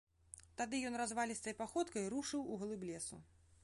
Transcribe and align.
Тады 0.61 0.79
ён 0.89 0.97
развалістай 1.01 1.57
паходкай 1.61 2.11
рушыў 2.15 2.41
у 2.53 2.61
глыб 2.65 2.81
лесу. 2.93 3.27